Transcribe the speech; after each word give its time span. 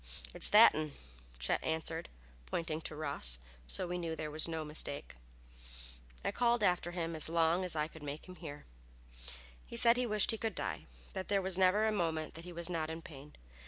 "It's 0.33 0.49
that 0.49 0.73
'un," 0.73 0.93
Chet 1.37 1.63
answered, 1.63 2.09
pointing 2.47 2.81
to 2.81 2.95
Ross, 2.95 3.37
so 3.67 3.85
we 3.85 3.99
knew 3.99 4.15
there 4.15 4.31
was 4.31 4.47
no 4.47 4.65
mistake. 4.65 5.15
I 6.25 6.31
called 6.31 6.63
after 6.63 6.89
him 6.89 7.15
as 7.15 7.29
long 7.29 7.63
as 7.63 7.75
I 7.75 7.87
could 7.87 8.01
make 8.01 8.27
him 8.27 8.37
hear. 8.37 8.65
He 9.63 9.77
said 9.77 9.97
he 9.97 10.07
wished 10.07 10.31
he 10.31 10.39
could 10.39 10.55
die, 10.55 10.87
that 11.13 11.27
there 11.27 11.39
was 11.39 11.55
never 11.55 11.85
a 11.85 11.91
moment 11.91 12.33
that 12.33 12.45
he 12.45 12.51
was 12.51 12.67
not 12.67 12.89
in 12.89 13.03
pain. 13.03 13.35